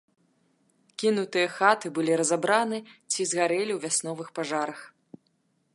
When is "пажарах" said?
4.41-4.79